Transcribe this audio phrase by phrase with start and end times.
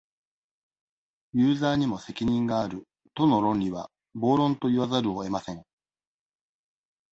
[1.33, 5.63] ユーザーにも責任がある、との論理は、暴論と言わざるをえません。